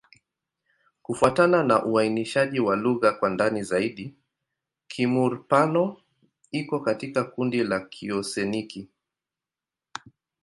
[1.01, 4.15] Kufuatana na uainishaji wa lugha kwa ndani zaidi,
[4.87, 5.97] Kimur-Pano
[6.51, 8.89] iko katika kundi la Kioseaniki.